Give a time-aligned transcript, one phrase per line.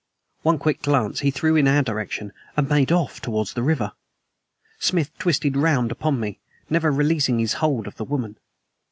[0.41, 3.91] One quick glance he threw in our direction, and made off towards the river.
[4.79, 6.39] Smith twisted round upon me,
[6.71, 8.39] never releasing his hold of the woman.